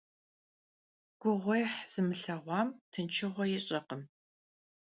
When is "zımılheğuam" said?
1.91-2.69